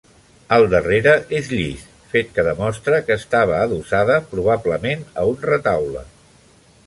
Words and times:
El 0.55 0.63
darrere 0.69 1.11
és 1.39 1.49
llis, 1.51 1.83
fet 2.13 2.31
que 2.37 2.45
demostra 2.47 3.01
que 3.09 3.19
estava 3.23 3.59
adossada, 3.67 4.15
probablement 4.33 5.03
a 5.23 5.27
un 5.35 5.39
retaule. 5.51 6.05